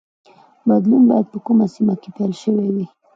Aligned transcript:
بدلون 0.67 1.03
باید 1.09 1.25
په 1.33 1.37
کومه 1.45 1.65
سیمه 1.75 1.95
کې 2.01 2.09
پیل 2.15 2.31
شوی 2.41 2.67
وای. 2.73 2.85